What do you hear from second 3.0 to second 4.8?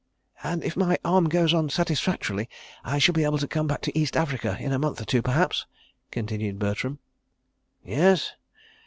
be able to come back to East Africa in a